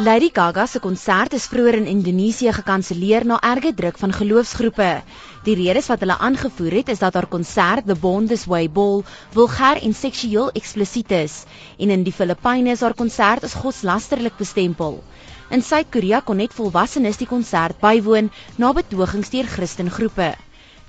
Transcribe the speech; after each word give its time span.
Lady 0.00 0.30
Gaga 0.32 0.64
se 0.66 0.80
konsert 0.80 1.34
is 1.36 1.44
vroeër 1.52 1.76
in 1.76 1.88
Indonesië 1.90 2.54
gekanselleer 2.56 3.26
na 3.28 3.36
erge 3.44 3.74
druk 3.76 3.98
van 4.00 4.14
geloofsgroepe. 4.16 5.02
Die 5.44 5.56
redes 5.58 5.90
wat 5.92 6.00
hulle 6.00 6.16
aangevoer 6.16 6.76
het 6.78 6.88
is 6.88 7.02
dat 7.02 7.18
haar 7.18 7.26
konsert, 7.28 7.84
The 7.84 7.96
Born 8.00 8.26
This 8.30 8.46
Way 8.48 8.70
Ball, 8.70 9.02
vulgair 9.34 9.82
en 9.84 9.92
seksueel 9.92 10.48
eksplisiet 10.56 11.12
is 11.12 11.34
en 11.76 11.92
in 11.92 12.06
die 12.06 12.16
Filippyne 12.16 12.72
is 12.72 12.80
haar 12.80 12.96
konsert 12.96 13.44
as 13.44 13.58
godslasterlik 13.60 14.40
bestempel. 14.40 15.02
In 15.50 15.60
Suid-Korea 15.60 16.22
kon 16.24 16.40
net 16.40 16.56
volwassenes 16.56 17.20
die 17.20 17.28
konsert 17.28 17.76
bywoon 17.84 18.32
na 18.56 18.72
betogings 18.72 19.28
deur 19.36 19.52
Christengroepe. 19.52 20.32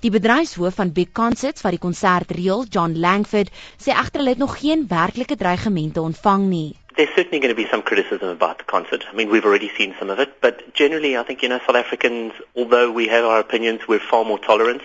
Die 0.01 0.13
bedryfshoof 0.15 0.79
van 0.79 0.95
Big 0.95 1.11
Concerts 1.11 1.67
wat 1.67 1.75
die 1.75 1.83
konsert 1.83 2.31
reël, 2.31 2.63
John 2.63 2.95
Langford, 2.95 3.51
sê 3.75 3.91
egter 3.91 4.23
hulle 4.23 4.37
het 4.37 4.45
nog 4.45 4.55
geen 4.63 4.87
werklike 4.87 5.35
dreigemente 5.35 5.99
ontvang 6.01 6.47
nie. 6.47 6.69
There's 6.95 7.09
certainly 7.15 7.39
going 7.39 7.55
to 7.55 7.55
be 7.55 7.67
some 7.69 7.81
criticism 7.81 8.29
about 8.29 8.57
the 8.57 8.63
concert. 8.65 9.05
I 9.09 9.13
mean, 9.13 9.29
we've 9.29 9.45
already 9.45 9.71
seen 9.77 9.95
some 9.97 10.09
of 10.09 10.19
it, 10.19 10.41
but 10.41 10.73
generally, 10.73 11.17
I 11.17 11.23
think, 11.23 11.41
you 11.41 11.49
know, 11.49 11.59
South 11.59 11.75
Africans, 11.75 12.33
although 12.55 12.91
we 12.91 13.07
have 13.07 13.23
our 13.23 13.39
opinions, 13.39 13.87
we're 13.87 13.99
far 13.99 14.25
more 14.25 14.39
tolerant, 14.39 14.81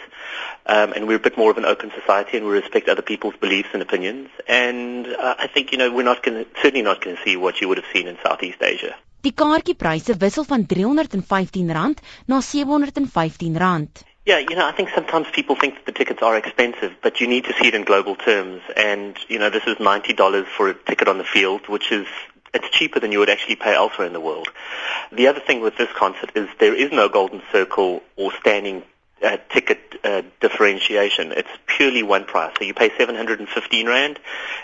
um, 0.66 0.92
and 0.92 1.08
we're 1.08 1.16
a 1.16 1.26
bit 1.28 1.36
more 1.36 1.50
of 1.50 1.58
an 1.58 1.64
open 1.64 1.90
society, 1.98 2.36
and 2.36 2.46
we 2.46 2.52
respect 2.52 2.88
other 2.88 3.02
people's 3.02 3.34
beliefs 3.40 3.70
and 3.72 3.82
opinions. 3.82 4.28
And 4.46 5.06
uh, 5.06 5.34
I 5.38 5.48
think, 5.48 5.72
you 5.72 5.78
know, 5.78 5.92
we're 5.92 6.04
not 6.04 6.22
going 6.22 6.44
to, 6.44 6.50
certainly 6.62 6.82
not 6.82 7.02
going 7.02 7.16
to 7.16 7.22
see 7.22 7.36
what 7.36 7.60
you 7.60 7.68
would 7.68 7.78
have 7.78 7.90
seen 7.92 8.06
in 8.06 8.16
Southeast 8.22 8.62
Asia. 8.62 8.94
Die 9.22 9.32
kaartjiepryse 9.34 10.14
wissel 10.22 10.44
van 10.44 10.66
R315 10.66 11.64
na 11.64 12.40
R715. 12.40 14.15
Yeah, 14.26 14.38
you 14.38 14.56
know, 14.56 14.66
I 14.66 14.72
think 14.72 14.88
sometimes 14.92 15.28
people 15.32 15.54
think 15.54 15.76
that 15.76 15.86
the 15.86 15.92
tickets 15.92 16.20
are 16.20 16.36
expensive, 16.36 16.96
but 17.00 17.20
you 17.20 17.28
need 17.28 17.44
to 17.44 17.52
see 17.52 17.68
it 17.68 17.76
in 17.76 17.84
global 17.84 18.16
terms. 18.16 18.60
And, 18.76 19.16
you 19.28 19.38
know, 19.38 19.50
this 19.50 19.62
is 19.68 19.76
$90 19.76 20.46
for 20.46 20.68
a 20.68 20.74
ticket 20.74 21.06
on 21.06 21.18
the 21.18 21.24
field, 21.24 21.68
which 21.68 21.92
is, 21.92 22.08
it's 22.52 22.68
cheaper 22.70 22.98
than 22.98 23.12
you 23.12 23.20
would 23.20 23.30
actually 23.30 23.54
pay 23.54 23.72
elsewhere 23.72 24.04
in 24.04 24.12
the 24.12 24.20
world. 24.20 24.48
The 25.12 25.28
other 25.28 25.38
thing 25.38 25.60
with 25.60 25.76
this 25.76 25.90
concert 25.96 26.32
is 26.34 26.48
there 26.58 26.74
is 26.74 26.90
no 26.90 27.08
golden 27.08 27.40
circle 27.52 28.02
or 28.16 28.32
standing 28.40 28.82
uh, 29.22 29.36
ticket 29.48 29.78
uh, 30.02 30.22
differentiation. 30.40 31.30
It's 31.30 31.48
purely 31.66 32.02
one 32.02 32.24
price. 32.24 32.52
So 32.58 32.64
you 32.64 32.74
pay 32.74 32.90
715 32.98 33.86
Rand, 33.86 34.18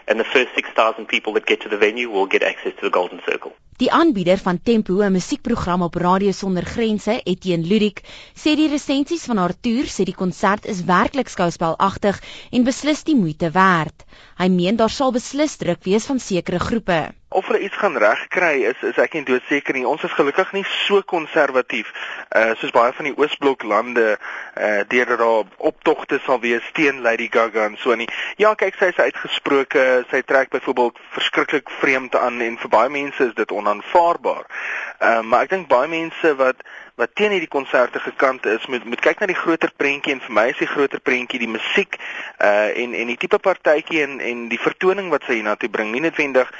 and 0.08 0.18
the 0.18 0.24
first 0.24 0.56
6,000 0.56 1.06
people 1.06 1.34
that 1.34 1.46
get 1.46 1.60
to 1.60 1.68
the 1.68 1.78
venue 1.78 2.10
will 2.10 2.27
get 2.27 2.42
access 2.42 2.74
to 2.74 2.80
the 2.83 2.90
golden 2.90 3.20
circle. 3.24 3.52
Die 3.81 3.92
aanbieder 3.92 4.39
van 4.39 4.62
Tempo, 4.62 5.01
'n 5.01 5.12
musiekprogram 5.12 5.83
op 5.83 5.95
Radio 5.95 6.31
Sonder 6.31 6.65
Grense, 6.65 7.20
Etienne 7.23 7.67
Ludik, 7.67 8.03
sê 8.34 8.55
die 8.55 8.69
resensies 8.69 9.25
van 9.25 9.37
haar 9.37 9.55
toer 9.61 9.89
sê 9.89 10.05
die 10.05 10.14
konsert 10.14 10.67
is 10.67 10.84
werklik 10.84 11.29
skouspelagtig 11.29 12.20
en 12.51 12.64
beslis 12.64 13.03
die 13.05 13.17
moeite 13.17 13.51
werd. 13.51 14.05
Hy 14.37 14.48
meen 14.48 14.77
daar 14.77 14.91
sal 14.91 15.12
beslis 15.12 15.56
druk 15.56 15.84
wees 15.84 16.06
van 16.06 16.19
sekere 16.19 16.59
groepe. 16.59 17.01
Of 17.33 17.47
hulle 17.48 17.62
iets 17.64 17.77
gaan 17.81 17.97
regkry 17.97 18.64
is 18.69 18.81
is 18.84 18.98
ek 19.01 19.14
nie 19.17 19.25
doodseker 19.25 19.75
nie. 19.75 19.86
Ons 19.89 20.03
is 20.05 20.12
gelukkig 20.12 20.53
nie 20.53 20.64
so 20.69 21.01
konservatief 21.03 21.89
uh 22.36 22.53
soos 22.61 22.75
baie 22.77 22.92
van 22.92 23.09
die 23.09 23.14
Oosblok 23.17 23.64
lande 23.64 24.19
uh 24.57 24.83
deur 24.89 25.07
dat 25.14 25.23
daar 25.23 25.48
optogte 25.70 26.20
sal 26.27 26.41
wees 26.41 26.67
teen 26.77 27.01
Lady 27.07 27.31
Gaga 27.33 27.64
en 27.70 27.79
so 27.81 27.95
nie. 27.97 28.09
Ja, 28.36 28.53
kyk 28.55 28.77
sy 28.77 28.91
is 28.92 29.01
uitgesproke, 29.01 30.05
sy 30.11 30.20
trek 30.29 30.53
byvoorbeeld 30.53 31.01
verskriklik 31.17 31.73
vreemd 31.81 32.17
aan 32.20 32.41
en 32.41 32.59
vir 32.61 32.73
baie 32.77 32.92
mense 32.92 33.31
is 33.31 33.34
dit 33.39 33.53
onaanvaarbaar. 33.62 34.46
Ehm 35.02 35.18
uh, 35.18 35.27
maar 35.27 35.46
ek 35.46 35.55
dink 35.56 35.68
baie 35.70 35.88
mense 35.91 36.34
wat 36.38 36.62
wat 37.00 37.14
teen 37.16 37.32
hierdie 37.32 37.50
konserte 37.50 38.00
gekant 38.05 38.46
is, 38.46 38.66
moet 38.70 38.84
moet 38.84 39.00
kyk 39.00 39.22
na 39.22 39.27
die 39.30 39.38
groter 39.38 39.72
prentjie 39.77 40.12
en 40.14 40.20
vir 40.27 40.34
my 40.38 40.44
is 40.52 40.60
die 40.60 40.70
groter 40.70 41.00
prentjie 41.00 41.41
die 41.41 41.50
musiek 41.50 41.98
uh 42.39 42.68
en 42.84 42.95
en 42.95 43.11
die 43.11 43.18
tipe 43.24 43.40
partytjie 43.42 44.02
en 44.05 44.20
en 44.20 44.48
die 44.52 44.61
vertoning 44.61 45.11
wat 45.14 45.27
sy 45.27 45.40
hiernatoe 45.40 45.72
bring, 45.72 45.92
nie 45.92 46.05
noodwendig 46.05 46.51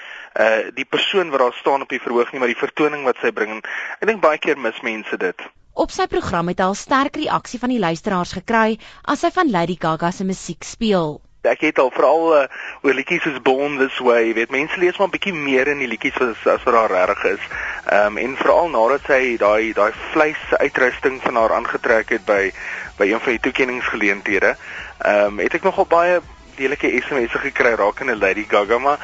uh 0.41 0.71
die 0.75 0.89
persoon 0.89 1.31
wat 1.35 1.45
daar 1.45 1.59
staan 1.61 1.85
op 1.87 1.93
die 1.93 2.03
verhoog 2.03 2.33
nie, 2.33 2.41
maar 2.41 2.53
die 2.55 2.63
vertoning 2.67 3.05
wat 3.09 3.21
sy 3.21 3.35
bring. 3.37 3.61
Ek 4.01 4.09
dink 4.09 4.25
baie 4.25 4.41
keer 4.41 4.59
mis 4.59 4.81
mense 4.87 5.19
dit. 5.21 5.51
Op 5.73 5.93
sy 5.93 6.05
program 6.07 6.51
het 6.53 6.61
hy 6.61 6.71
al 6.71 6.77
sterk 6.77 7.17
reaksie 7.17 7.61
van 7.61 7.73
die 7.73 7.81
luisteraars 7.81 8.35
gekry 8.37 8.79
as 9.09 9.23
hy 9.25 9.31
van 9.37 9.53
Lady 9.53 9.79
Gaga 9.81 10.11
se 10.13 10.25
musiek 10.29 10.65
speel. 10.65 11.21
Ek 11.43 11.61
het 11.61 11.79
al 11.83 11.91
veral 11.91 12.21
uh, 12.37 12.43
oor 12.87 12.95
liedjies 12.95 13.25
soos 13.27 13.41
Born 13.43 13.75
This 13.81 13.97
Way, 13.99 14.29
jy 14.29 14.35
weet 14.37 14.53
mense 14.55 14.77
lees 14.79 14.99
maar 14.99 15.09
'n 15.09 15.15
bietjie 15.17 15.33
meer 15.35 15.67
in 15.73 15.81
die 15.83 15.89
liedjies 15.91 16.21
as 16.23 16.45
as 16.47 16.63
wat 16.63 16.77
daar 16.77 17.09
reg 17.11 17.25
is. 17.33 17.49
Ehm 17.91 18.15
um, 18.15 18.19
en 18.25 18.37
veral 18.39 18.71
nadat 18.71 19.09
sy 19.11 19.35
daai 19.43 19.73
daai 19.75 19.91
vleis 20.13 20.43
uitrusting 20.63 21.19
van 21.23 21.41
haar 21.41 21.55
aangetrek 21.57 22.15
het 22.15 22.25
by 22.25 22.53
by 22.99 23.11
een 23.11 23.21
van 23.25 23.35
die 23.35 23.43
toekenningsgeleenthede, 23.49 24.55
ehm 25.03 25.27
um, 25.27 25.43
het 25.43 25.59
ek 25.59 25.67
nogal 25.67 25.87
baie 25.87 26.21
lelike 26.63 26.93
SMS'e 27.03 27.43
gekry 27.49 27.75
rakende 27.75 28.17
Lady 28.17 28.47
Gaga, 28.47 28.79
maar 28.79 29.03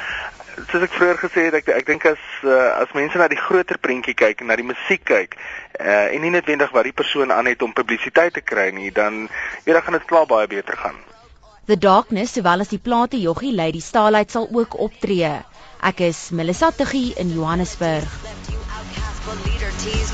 soos 0.71 0.87
ek 0.87 0.95
vroeër 0.95 1.19
gesê 1.19 1.51
het, 1.51 1.59
ek 1.59 1.75
ek 1.75 1.91
dink 1.91 2.07
as 2.07 2.23
uh, 2.47 2.79
as 2.79 2.95
mense 2.95 3.19
na 3.19 3.27
die 3.27 3.43
groter 3.49 3.83
prentjie 3.83 4.15
kyk 4.15 4.47
en 4.47 4.53
na 4.53 4.57
die 4.57 4.71
musiek 4.71 5.03
kyk, 5.03 5.35
uh, 5.81 6.07
en 6.15 6.23
nie 6.23 6.31
noodwendig 6.31 6.71
wat 6.71 6.87
die 6.87 6.95
persoon 7.03 7.35
aan 7.35 7.51
het 7.51 7.63
om 7.67 7.75
publisiteit 7.75 8.39
te 8.39 8.47
kry 8.47 8.71
nie, 8.71 8.95
dan 8.95 9.27
ek 9.67 9.85
gaan 9.85 9.99
dit 9.99 10.07
klaar 10.07 10.31
baie 10.31 10.47
beter 10.47 10.79
gaan. 10.79 11.08
The 11.69 11.77
Darkness, 11.77 12.31
sowel 12.33 12.63
as 12.63 12.71
die 12.73 12.79
plate 12.81 13.19
Joggie 13.21 13.53
Lady 13.53 13.81
Starlight 13.81 14.31
sal 14.33 14.49
ook 14.51 14.79
optree. 14.81 15.45
Ek 15.85 16.01
is 16.01 16.31
Melissa 16.33 16.73
Tuggie 16.73 17.13
in 17.21 17.29
Johannesburg. 17.35 18.09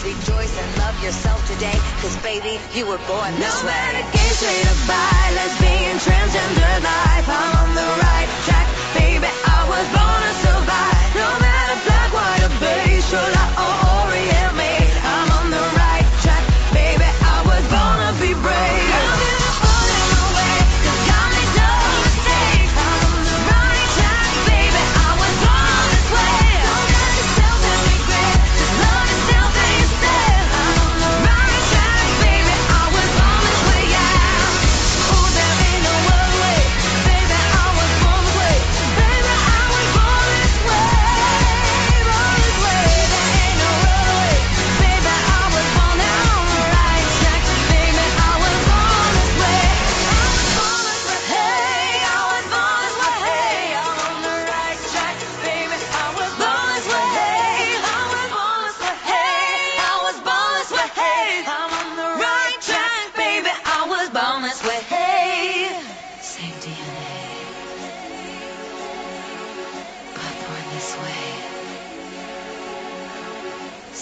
Rejoice 0.05 0.59
and 0.59 0.77
love 0.79 1.03
yourself 1.03 1.41
today 1.49 1.79
Cause 2.03 2.17
baby, 2.23 2.59
you 2.75 2.85
were 2.87 3.01
born 3.07 3.33
this 3.39 3.63
way 3.63 3.71
No 3.71 3.93
matter 3.95 4.05
gay, 4.13 4.31
straight 4.35 4.67
or 4.67 4.79
bi 4.91 5.31
Lesbian, 5.39 5.97
transgender 5.97 6.94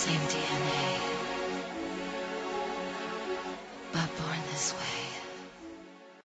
same 0.03 0.19
DNA, 0.23 0.99
but 3.93 4.09
born 4.17 4.41
this 4.51 4.73
way. 4.75 5.02